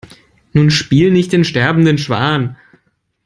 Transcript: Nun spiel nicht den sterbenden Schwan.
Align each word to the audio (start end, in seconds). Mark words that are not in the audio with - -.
Nun 0.53 0.71
spiel 0.71 1.11
nicht 1.11 1.31
den 1.31 1.43
sterbenden 1.43 1.99
Schwan. 1.99 2.55